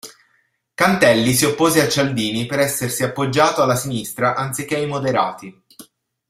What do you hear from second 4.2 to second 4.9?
anziché ai